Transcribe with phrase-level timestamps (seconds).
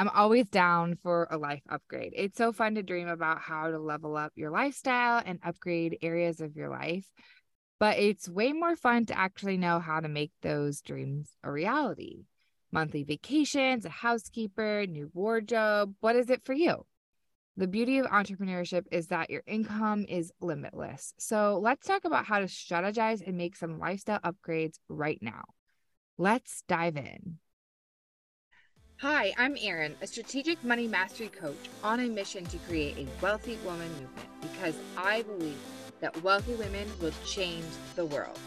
[0.00, 2.14] I'm always down for a life upgrade.
[2.16, 6.40] It's so fun to dream about how to level up your lifestyle and upgrade areas
[6.40, 7.04] of your life.
[7.78, 12.24] But it's way more fun to actually know how to make those dreams a reality.
[12.72, 15.94] Monthly vacations, a housekeeper, new wardrobe.
[16.00, 16.86] What is it for you?
[17.58, 21.12] The beauty of entrepreneurship is that your income is limitless.
[21.18, 25.42] So let's talk about how to strategize and make some lifestyle upgrades right now.
[26.16, 27.36] Let's dive in.
[29.02, 33.56] Hi, I'm Erinn, a strategic money mastery coach on a mission to create a wealthy
[33.64, 35.56] woman movement because I believe
[36.00, 37.64] that wealthy women will change
[37.96, 38.38] the world.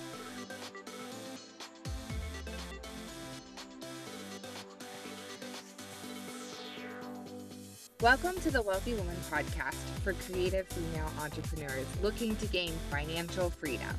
[8.00, 9.74] Welcome to the Wealthy Woman podcast
[10.04, 13.90] for creative female entrepreneurs looking to gain financial freedom.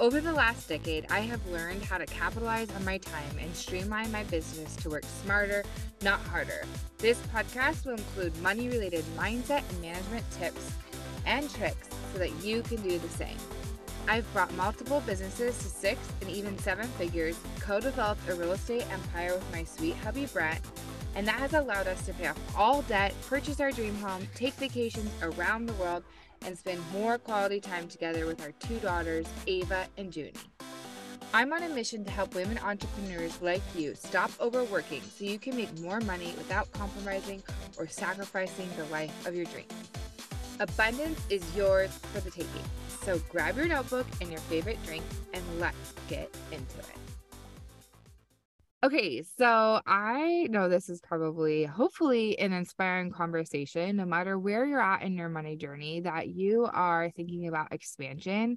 [0.00, 4.10] Over the last decade, I have learned how to capitalize on my time and streamline
[4.10, 5.62] my business to work smarter,
[6.00, 6.64] not harder.
[6.96, 10.72] This podcast will include money related mindset and management tips
[11.26, 13.36] and tricks so that you can do the same.
[14.08, 18.90] I've brought multiple businesses to six and even seven figures, co developed a real estate
[18.90, 20.62] empire with my sweet hubby Brett,
[21.14, 24.54] and that has allowed us to pay off all debt, purchase our dream home, take
[24.54, 26.04] vacations around the world,
[26.44, 30.32] and spend more quality time together with our two daughters, Ava and Junie.
[31.32, 35.56] I'm on a mission to help women entrepreneurs like you stop overworking so you can
[35.56, 37.42] make more money without compromising
[37.78, 39.72] or sacrificing the life of your dreams.
[40.58, 42.64] Abundance is yours for the taking.
[43.02, 47.09] So grab your notebook and your favorite drink and let's get into it.
[48.82, 54.80] Okay, so I know this is probably, hopefully, an inspiring conversation, no matter where you're
[54.80, 58.56] at in your money journey, that you are thinking about expansion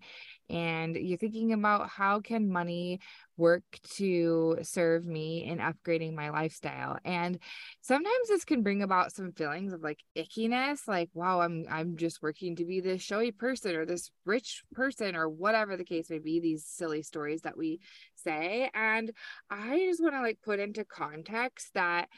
[0.53, 2.99] and you're thinking about how can money
[3.37, 3.63] work
[3.95, 6.99] to serve me in upgrading my lifestyle.
[7.03, 7.39] And
[7.81, 12.21] sometimes this can bring about some feelings of like ickiness like wow i'm i'm just
[12.21, 16.19] working to be this showy person or this rich person or whatever the case may
[16.19, 17.79] be these silly stories that we
[18.16, 18.69] say.
[18.75, 19.11] And
[19.49, 22.09] i just want to like put into context that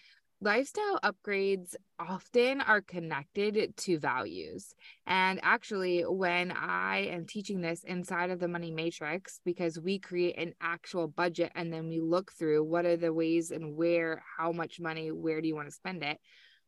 [0.42, 4.74] lifestyle upgrades often are connected to values.
[5.08, 10.38] And actually, when I am teaching this inside of the money matrix, because we create
[10.38, 14.52] an actual budget and then we look through what are the ways and where, how
[14.52, 16.20] much money, where do you want to spend it,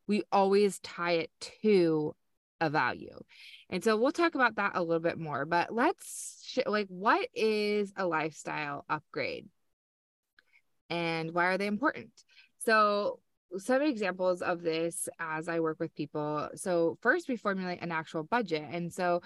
[0.08, 2.16] we always tie it to
[2.60, 3.20] a value.
[3.70, 5.46] And so we'll talk about that a little bit more.
[5.46, 9.48] But let's, sh- like, what is a lifestyle upgrade?
[10.90, 12.12] And why are they important?
[12.60, 13.20] So,
[13.58, 16.50] some examples of this as I work with people.
[16.56, 18.66] So, first, we formulate an actual budget.
[18.72, 19.22] And so,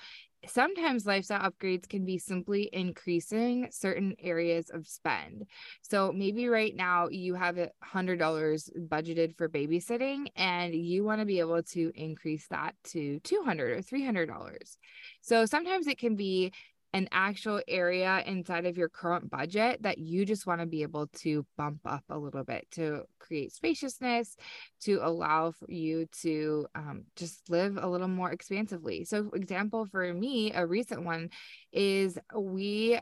[0.48, 5.46] sometimes lifestyle upgrades can be simply increasing certain areas of spend.
[5.82, 11.26] So, maybe right now you have a $100 budgeted for babysitting and you want to
[11.26, 14.78] be able to increase that to 200 or $300.
[15.22, 16.52] So, sometimes it can be
[16.94, 21.08] an actual area inside of your current budget that you just want to be able
[21.08, 24.36] to bump up a little bit to create spaciousness,
[24.82, 29.06] to allow for you to um, just live a little more expansively.
[29.06, 31.30] So, example for me, a recent one
[31.72, 33.00] is we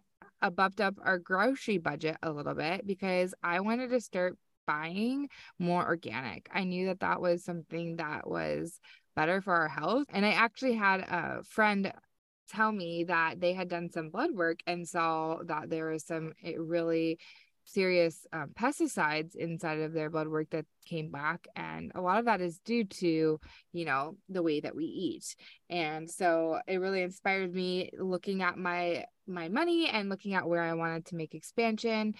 [0.56, 5.84] bumped up our grocery budget a little bit because I wanted to start buying more
[5.84, 6.48] organic.
[6.54, 8.80] I knew that that was something that was
[9.16, 10.06] better for our health.
[10.10, 11.92] And I actually had a friend
[12.50, 16.34] tell me that they had done some blood work and saw that there was some
[16.44, 17.20] eh, really
[17.66, 22.26] serious um, pesticides inside of their blood work that came back and a lot of
[22.26, 23.40] that is due to
[23.74, 25.36] you know the way that we eat.
[25.70, 30.64] And so it really inspired me looking at my my money and looking at where
[30.64, 32.16] i wanted to make expansion.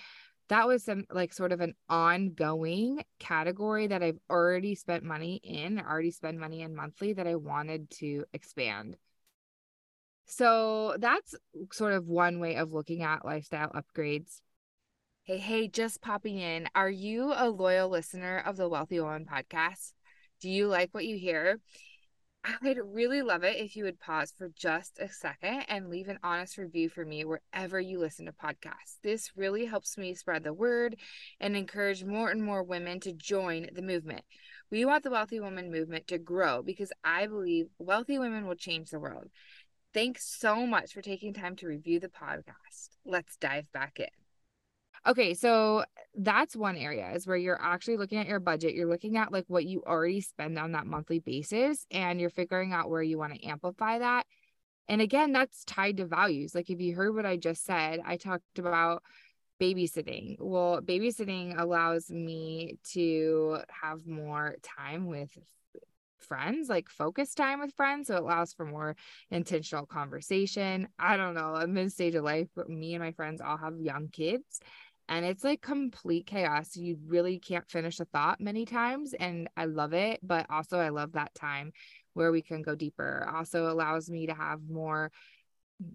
[0.50, 5.80] That was some like sort of an ongoing category that i've already spent money in
[5.80, 8.98] already spend money in monthly that i wanted to expand
[10.30, 11.36] so that's
[11.72, 14.42] sort of one way of looking at lifestyle upgrades.
[15.24, 16.68] Hey, hey, just popping in.
[16.74, 19.94] Are you a loyal listener of the Wealthy Woman podcast?
[20.40, 21.60] Do you like what you hear?
[22.44, 26.20] I'd really love it if you would pause for just a second and leave an
[26.24, 28.98] honest review for me wherever you listen to podcasts.
[29.04, 30.96] This really helps me spread the word
[31.40, 34.24] and encourage more and more women to join the movement.
[34.72, 38.90] We want the Wealthy Woman movement to grow because I believe wealthy women will change
[38.90, 39.30] the world.
[39.94, 42.90] Thanks so much for taking time to review the podcast.
[43.06, 44.08] Let's dive back in.
[45.08, 48.76] Okay, so that's one area is where you're actually looking at your budget.
[48.76, 52.74] You're looking at like what you already spend on that monthly basis and you're figuring
[52.74, 54.26] out where you want to amplify that.
[54.88, 56.54] And again, that's tied to values.
[56.54, 59.04] Like if you heard what I just said, I talked about
[59.62, 60.36] babysitting.
[60.40, 65.38] Well, babysitting allows me to have more time with
[66.24, 68.08] friends, like focus time with friends.
[68.08, 68.96] So it allows for more
[69.32, 70.88] intentional conversation.
[70.98, 71.56] I don't know.
[71.56, 74.60] I'm in a stage of life, but me and my friends all have young kids
[75.10, 76.78] and it's like complete chaos.
[76.78, 79.14] You really can't finish a thought many times.
[79.14, 80.20] And I love it.
[80.22, 81.72] But also, I love that time
[82.14, 83.28] where we can go deeper.
[83.36, 85.12] Also allows me to have more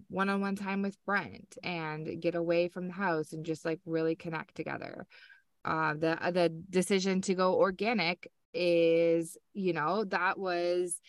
[0.09, 4.55] one-on-one time with Brett and get away from the house and just like really connect
[4.55, 5.07] together.
[5.63, 10.99] Uh, the the decision to go organic is, you know, that was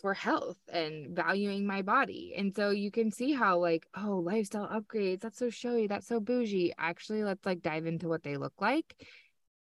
[0.00, 2.34] for health and valuing my body.
[2.36, 6.20] And so you can see how like, oh, lifestyle upgrades, that's so showy, that's so
[6.20, 6.72] bougie.
[6.76, 8.94] Actually, let's like dive into what they look like.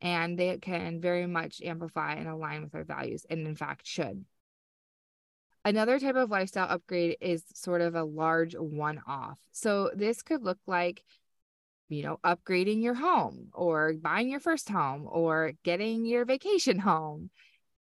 [0.00, 4.24] And they can very much amplify and align with our values, and in fact should.
[5.64, 9.38] Another type of lifestyle upgrade is sort of a large one off.
[9.52, 11.04] So this could look like,
[11.92, 17.30] you know, upgrading your home or buying your first home or getting your vacation home.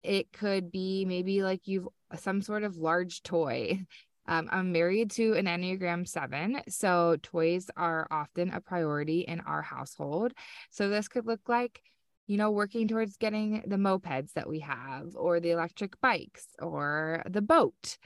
[0.03, 1.87] It could be maybe like you've
[2.17, 3.85] some sort of large toy.
[4.27, 9.63] Um, I'm married to an Enneagram 7, so toys are often a priority in our
[9.63, 10.31] household.
[10.69, 11.81] So this could look like
[12.31, 17.21] you know, working towards getting the mopeds that we have, or the electric bikes, or
[17.29, 17.97] the boat.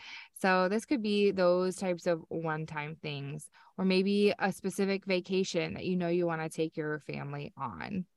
[0.41, 5.75] So, this could be those types of one time things, or maybe a specific vacation
[5.75, 8.07] that you know you want to take your family on.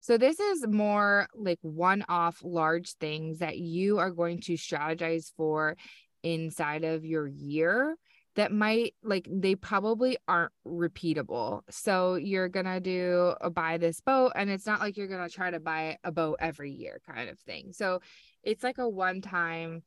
[0.00, 5.32] So, this is more like one off large things that you are going to strategize
[5.36, 5.76] for
[6.22, 7.94] inside of your year
[8.34, 11.62] that might like they probably aren't repeatable.
[11.70, 15.50] So you're gonna do a buy this boat, and it's not like you're gonna try
[15.50, 17.72] to buy a boat every year kind of thing.
[17.72, 18.00] So
[18.42, 19.82] it's like a one time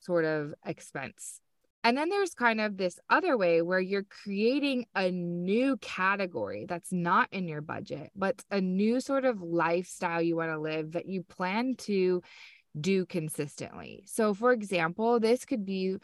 [0.00, 1.40] sort of expense.
[1.84, 6.90] And then there's kind of this other way where you're creating a new category that's
[6.90, 11.06] not in your budget, but a new sort of lifestyle you want to live that
[11.06, 12.22] you plan to
[12.80, 14.02] do consistently.
[14.06, 15.96] So, for example, this could be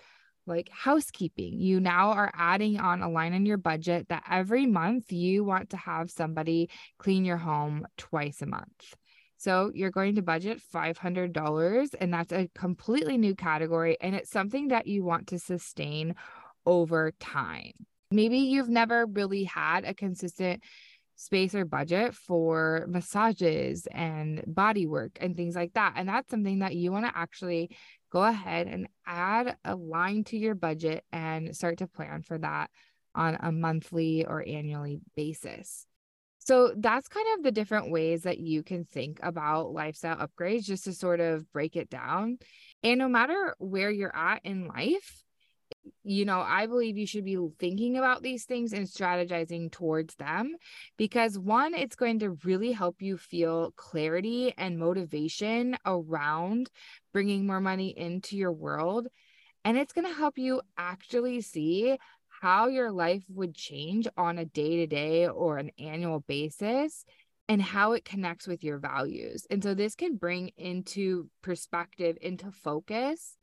[0.47, 1.61] like housekeeping.
[1.61, 5.71] You now are adding on a line in your budget that every month you want
[5.71, 8.95] to have somebody clean your home twice a month.
[9.37, 13.97] So you're going to budget $500, and that's a completely new category.
[13.99, 16.15] And it's something that you want to sustain
[16.67, 17.73] over time.
[18.11, 20.63] Maybe you've never really had a consistent
[21.17, 25.95] space or budget for massages and body work and things like that.
[25.97, 27.77] And that's something that you want to actually
[28.11, 32.71] go ahead and add a line to your budget and start to plan for that
[33.15, 35.87] on a monthly or annually basis.
[36.39, 40.85] So that's kind of the different ways that you can think about lifestyle upgrades just
[40.85, 42.39] to sort of break it down.
[42.83, 45.23] And no matter where you're at in life,
[46.03, 50.57] you know, I believe you should be thinking about these things and strategizing towards them
[50.97, 56.71] because one, it's going to really help you feel clarity and motivation around
[57.13, 59.09] bringing more money into your world.
[59.65, 61.99] And it's going to help you actually see
[62.41, 67.05] how your life would change on a day to day or an annual basis
[67.49, 69.47] and how it connects with your values.
[69.51, 73.37] And so this can bring into perspective, into focus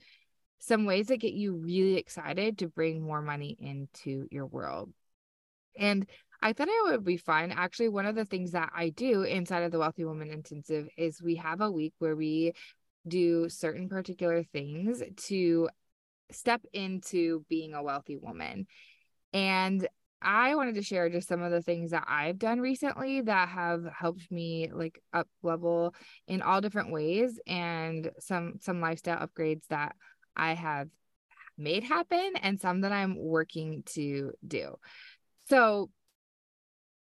[0.59, 4.92] some ways that get you really excited to bring more money into your world.
[5.77, 6.07] And
[6.42, 7.51] I thought it would be fun.
[7.51, 11.21] Actually, one of the things that I do inside of the Wealthy Woman Intensive is
[11.21, 12.54] we have a week where we
[13.07, 15.70] do certain particular things to
[16.31, 18.67] step into being a wealthy woman.
[19.34, 19.88] And
[20.22, 23.86] I wanted to share just some of the things that I've done recently that have
[23.86, 25.93] helped me like up level
[26.27, 29.96] in all different ways and some some lifestyle upgrades that
[30.38, 30.88] I have
[31.58, 34.75] made happen and some that I'm working to do.
[35.50, 35.89] So,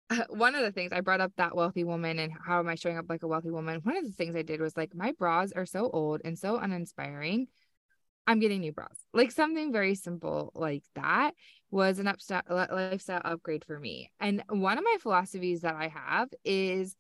[0.09, 2.75] uh, one of the things I brought up that wealthy woman and how am I
[2.75, 3.81] showing up like a wealthy woman?
[3.83, 6.57] One of the things I did was like, my bras are so old and so
[6.57, 7.47] uninspiring.
[8.27, 8.97] I'm getting new bras.
[9.12, 11.33] Like something very simple like that
[11.71, 14.11] was an upstyle lifestyle upgrade for me.
[14.21, 16.97] And one of my philosophies that I have is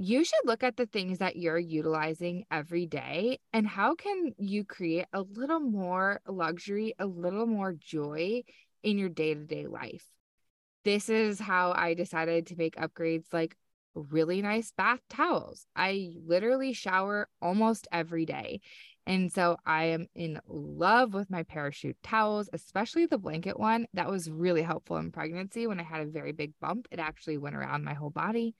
[0.00, 4.64] you should look at the things that you're utilizing every day and how can you
[4.64, 8.42] create a little more luxury, a little more joy
[8.84, 10.06] in your day-to-day life.
[10.84, 13.56] This is how I decided to make upgrades like
[13.94, 15.66] really nice bath towels.
[15.74, 18.60] I literally shower almost every day.
[19.04, 23.88] And so I am in love with my parachute towels, especially the blanket one.
[23.94, 26.86] That was really helpful in pregnancy when I had a very big bump.
[26.92, 28.54] It actually went around my whole body.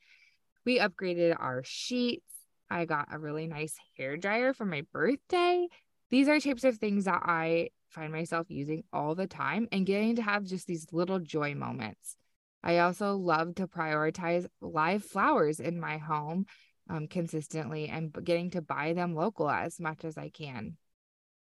[0.68, 2.30] We upgraded our sheets.
[2.68, 5.66] I got a really nice hair dryer for my birthday.
[6.10, 10.16] These are types of things that I find myself using all the time and getting
[10.16, 12.16] to have just these little joy moments.
[12.62, 16.44] I also love to prioritize live flowers in my home
[16.90, 20.76] um, consistently and getting to buy them local as much as I can.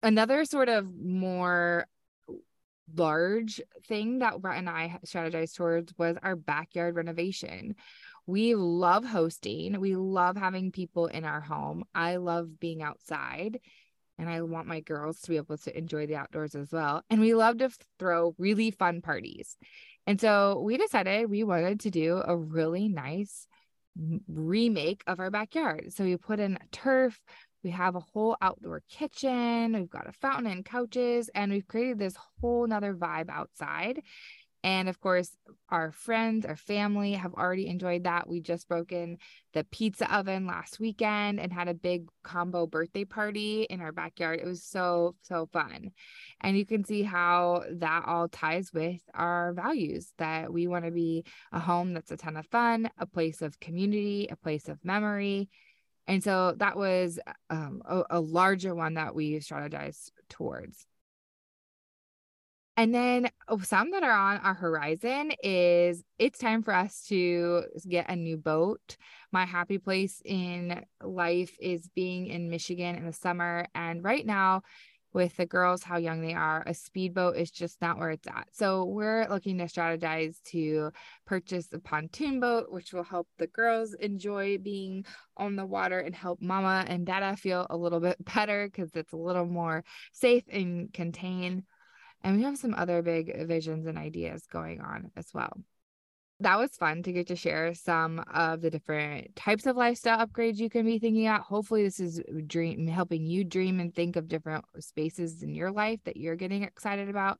[0.02, 1.86] Another sort of more
[2.96, 7.76] large thing that Brett and I strategized towards was our backyard renovation.
[8.26, 9.80] We love hosting.
[9.80, 11.84] We love having people in our home.
[11.94, 13.60] I love being outside
[14.18, 17.04] and I want my girls to be able to enjoy the outdoors as well.
[17.10, 19.58] And we love to throw really fun parties.
[20.06, 23.48] And so we decided we wanted to do a really nice
[24.28, 25.94] remake of our backyard.
[25.94, 27.20] So we put in turf,
[27.64, 32.00] we have a whole outdoor kitchen, we've got a fountain and couches, and we've created
[32.00, 34.02] this whole nother vibe outside.
[34.64, 35.30] And of course,
[35.68, 38.30] our friends, our family have already enjoyed that.
[38.30, 39.18] We just broke in
[39.54, 44.40] the pizza oven last weekend and had a big combo birthday party in our backyard.
[44.40, 45.92] It was so, so fun.
[46.40, 50.92] And you can see how that all ties with our values that we want to
[50.92, 54.84] be a home that's a ton of fun, a place of community, a place of
[54.86, 55.50] memory.
[56.08, 60.86] And so that was um, a, a larger one that we strategized towards.
[62.76, 67.66] And then oh, some that are on our horizon is it's time for us to
[67.88, 68.98] get a new boat.
[69.32, 73.68] My happy place in life is being in Michigan in the summer.
[73.76, 74.64] And right now,
[75.14, 78.48] with the girls, how young they are, a speedboat is just not where it's at.
[78.52, 80.92] So we're looking to strategize to
[81.26, 85.06] purchase a pontoon boat, which will help the girls enjoy being
[85.38, 89.14] on the water and help mama and dada feel a little bit better because it's
[89.14, 91.64] a little more safe and contained.
[92.24, 95.54] And we have some other big visions and ideas going on as well.
[96.40, 100.58] That was fun to get to share some of the different types of lifestyle upgrades
[100.58, 101.42] you can be thinking about.
[101.42, 106.00] Hopefully, this is dream helping you dream and think of different spaces in your life
[106.06, 107.40] that you're getting excited about.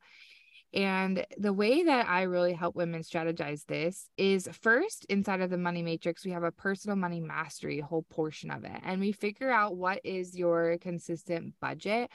[0.74, 5.58] And the way that I really help women strategize this is first inside of the
[5.58, 8.80] money matrix, we have a personal money mastery whole portion of it.
[8.84, 12.10] And we figure out what is your consistent budget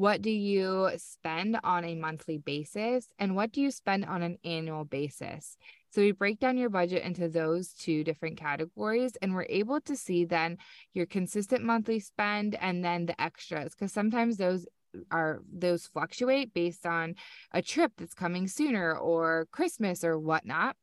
[0.00, 4.38] what do you spend on a monthly basis and what do you spend on an
[4.46, 5.58] annual basis?
[5.90, 9.94] So we break down your budget into those two different categories and we're able to
[9.94, 10.56] see then
[10.94, 14.66] your consistent monthly spend and then the extras because sometimes those
[15.10, 17.14] are those fluctuate based on
[17.52, 20.76] a trip that's coming sooner or christmas or whatnot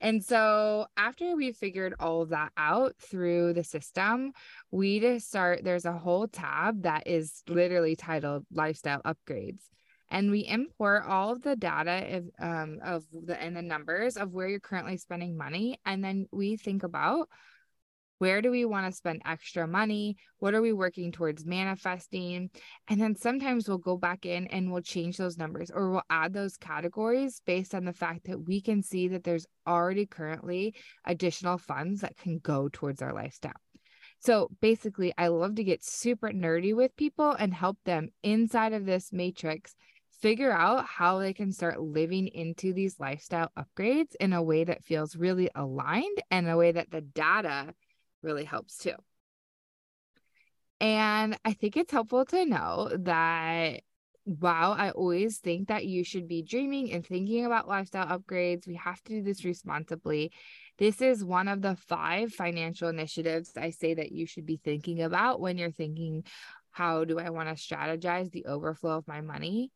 [0.00, 4.32] and so after we figured all that out through the system,
[4.70, 9.62] we just start, there's a whole tab that is literally titled lifestyle upgrades.
[10.10, 14.32] And we import all of the data of, um, of the and the numbers of
[14.32, 15.80] where you're currently spending money.
[15.84, 17.28] And then we think about
[18.18, 20.16] where do we want to spend extra money?
[20.38, 22.50] What are we working towards manifesting?
[22.88, 26.32] And then sometimes we'll go back in and we'll change those numbers or we'll add
[26.32, 31.58] those categories based on the fact that we can see that there's already currently additional
[31.58, 33.52] funds that can go towards our lifestyle.
[34.20, 38.86] So basically, I love to get super nerdy with people and help them inside of
[38.86, 39.74] this matrix
[40.20, 44.82] figure out how they can start living into these lifestyle upgrades in a way that
[44.82, 47.74] feels really aligned and a way that the data
[48.24, 48.94] really helps too.
[50.80, 53.80] And I think it's helpful to know that
[54.24, 58.74] while I always think that you should be dreaming and thinking about lifestyle upgrades, we
[58.76, 60.32] have to do this responsibly.
[60.78, 65.02] This is one of the five financial initiatives I say that you should be thinking
[65.02, 66.24] about when you're thinking,
[66.70, 69.70] how do I want to strategize the overflow of my money?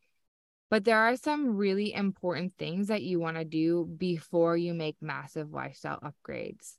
[0.70, 4.96] But there are some really important things that you want to do before you make
[5.00, 6.74] massive lifestyle upgrades.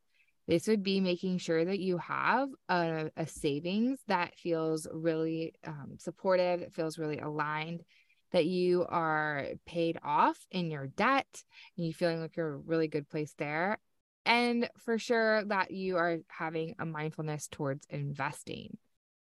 [0.49, 5.97] This would be making sure that you have a, a savings that feels really um,
[5.99, 7.83] supportive, it feels really aligned,
[8.31, 11.27] that you are paid off in your debt
[11.77, 13.77] and you feeling like you're a really good place there.
[14.25, 18.75] And for sure that you are having a mindfulness towards investing.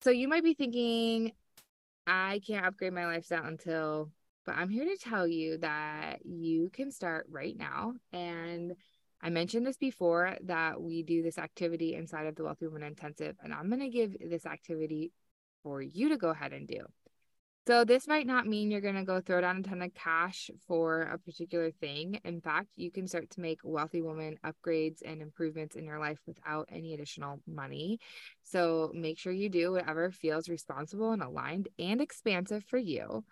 [0.03, 1.31] So you might be thinking,
[2.05, 4.11] I can't upgrade my lifestyle until,
[4.45, 8.73] but I'm here to tell you that you can start right now and
[9.21, 13.35] I mentioned this before that we do this activity inside of the Wealthy Woman Intensive,
[13.43, 15.11] and I'm going to give this activity
[15.63, 16.85] for you to go ahead and do.
[17.67, 20.49] So, this might not mean you're going to go throw down a ton of cash
[20.65, 22.19] for a particular thing.
[22.23, 26.17] In fact, you can start to make wealthy woman upgrades and improvements in your life
[26.25, 27.99] without any additional money.
[28.41, 33.23] So, make sure you do whatever feels responsible and aligned and expansive for you.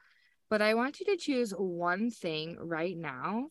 [0.49, 3.47] But I want you to choose one thing right now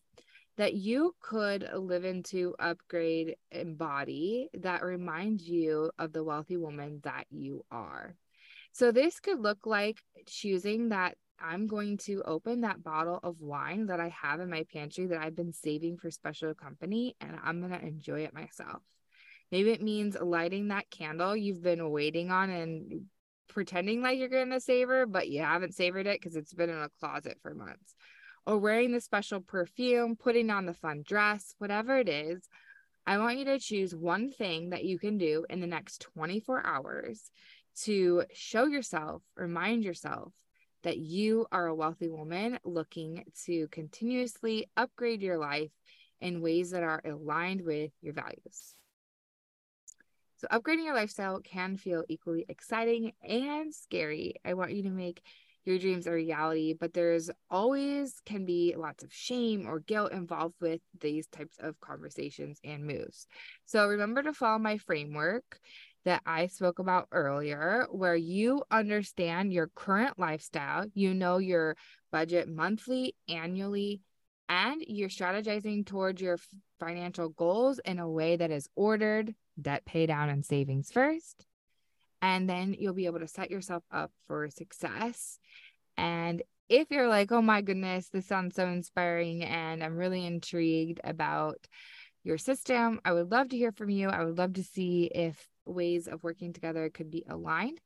[0.57, 7.25] that you could live into, upgrade, embody that reminds you of the wealthy woman that
[7.29, 8.15] you are.
[8.71, 13.85] So this could look like choosing that I'm going to open that bottle of wine
[13.87, 17.59] that I have in my pantry that I've been saving for special company and I'm
[17.59, 18.81] going to enjoy it myself.
[19.51, 23.05] Maybe it means lighting that candle you've been waiting on and
[23.47, 26.81] pretending like you're going to savor, but you haven't savored it because it's been in
[26.81, 27.95] a closet for months.
[28.47, 32.47] Or wearing the special perfume, putting on the fun dress, whatever it is.
[33.05, 36.65] I want you to choose one thing that you can do in the next 24
[36.65, 37.29] hours
[37.83, 40.33] to show yourself, remind yourself
[40.83, 45.71] that you are a wealthy woman looking to continuously upgrade your life
[46.21, 48.75] in ways that are aligned with your values.
[50.37, 54.35] So, upgrading your lifestyle can feel equally exciting and scary.
[54.45, 55.21] I want you to make
[55.67, 60.55] your dreams a reality, but there's always can be lots of shame or guilt involved
[60.61, 63.27] with these types of conversations and moves.
[63.65, 65.59] So, remember to follow my framework
[66.05, 71.75] that I spoke about earlier, where you understand your current lifestyle, you know your
[72.11, 73.99] budget monthly, annually,
[74.47, 76.37] and you're strategizing towards your
[76.79, 81.45] financial goals in a way that is ordered, debt pay down and savings first.
[82.21, 85.39] And then you'll be able to set yourself up for success.
[85.97, 90.99] And if you're like, oh my goodness, this sounds so inspiring and I'm really intrigued
[91.03, 91.57] about
[92.23, 94.09] your system, I would love to hear from you.
[94.09, 97.79] I would love to see if ways of working together could be aligned.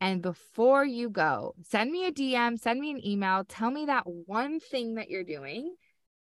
[0.00, 4.04] And before you go, send me a DM, send me an email, tell me that
[4.06, 5.74] one thing that you're doing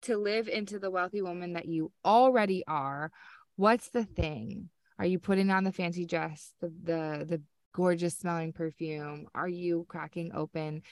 [0.04, 3.12] to live into the wealthy woman that you already are.
[3.56, 4.70] What's the thing?
[5.02, 7.42] Are you putting on the fancy dress, the the, the
[7.74, 9.26] gorgeous smelling perfume?
[9.34, 10.84] Are you cracking open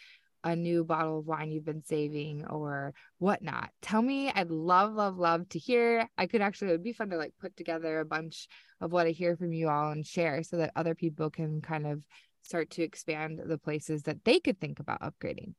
[0.44, 3.70] a new bottle of wine you've been saving or whatnot.
[3.84, 4.32] Tell me.
[4.32, 6.10] I'd love, love, love to hear.
[6.18, 8.48] I could actually, it would be fun to like put together a bunch
[8.82, 11.86] of what I hear from you all and share so that other people can kind
[11.86, 12.04] of
[12.42, 15.54] start to expand the places that they could think about upgrading.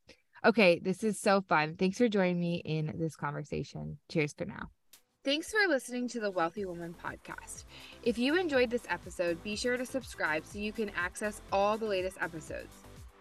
[0.45, 1.77] Okay, this is so fun.
[1.77, 3.99] Thanks for joining me in this conversation.
[4.11, 4.71] Cheers for now.
[5.23, 7.67] Thanks for listening to the Wealthy Woman podcast.
[8.03, 11.85] If you enjoyed this episode, be sure to subscribe so you can access all the
[11.85, 12.75] latest episodes.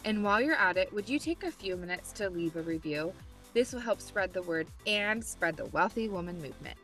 [0.05, 3.11] And while you're at it, would you take a few minutes to leave a review?
[3.53, 6.77] This will help spread the word and spread the wealthy woman movement.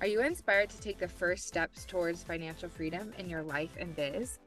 [0.00, 3.94] Are you inspired to take the first steps towards financial freedom in your life and
[3.94, 4.40] biz?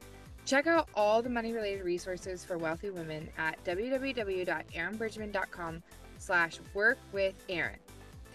[0.44, 5.82] Check out all the money related resources for wealthy women at www.erinbridgman.com
[6.18, 7.78] slash work with Erin.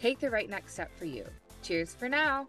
[0.02, 1.24] Take the right next step for you.
[1.66, 2.46] Cheers for now.